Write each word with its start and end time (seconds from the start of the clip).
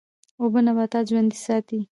اوبه 0.41 0.59
نباتات 0.65 1.05
ژوندی 1.09 1.37
ساتي. 1.45 1.79